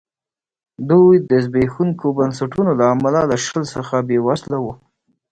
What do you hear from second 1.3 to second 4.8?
زبېښونکو بنسټونو له امله له شل څخه بېوزله وو.